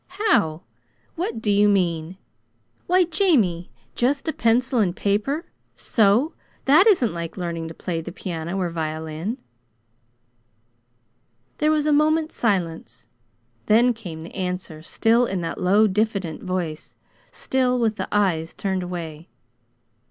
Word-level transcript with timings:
"How? 0.25 0.63
What 1.13 1.43
do 1.43 1.51
you 1.51 1.69
mean? 1.69 2.17
Why, 2.87 3.03
Jamie, 3.03 3.69
just 3.93 4.27
a 4.27 4.33
pencil 4.33 4.79
and 4.79 4.95
paper, 4.95 5.45
so 5.75 6.33
that 6.65 6.87
isn't 6.87 7.13
like 7.13 7.37
learning 7.37 7.67
to 7.67 7.75
play 7.75 8.01
the 8.01 8.11
piano 8.11 8.57
or 8.57 8.71
violin!" 8.71 9.37
There 11.59 11.69
was 11.69 11.85
a 11.85 11.93
moment's 11.93 12.35
silence. 12.35 13.05
Then 13.67 13.93
came 13.93 14.21
the 14.21 14.33
answer, 14.35 14.81
still 14.81 15.27
in 15.27 15.41
that 15.41 15.61
low, 15.61 15.85
diffident 15.85 16.41
voice; 16.41 16.95
still 17.29 17.77
with 17.77 17.97
the 17.97 18.07
eyes 18.11 18.55
turned 18.55 18.81
away. 18.81 19.29